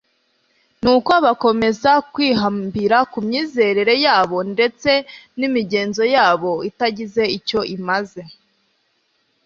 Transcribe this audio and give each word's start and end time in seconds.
Nuko 0.83 1.13
bakomeza 1.25 1.91
kwihambira 2.13 2.97
ku 3.11 3.17
myizerere 3.25 3.93
yabo, 4.05 4.37
ndetse 4.53 4.91
n'imigenzo 5.37 6.03
yabo 6.15 6.51
itagize 6.69 7.23
icyo 7.37 7.59
imaze; 7.75 8.21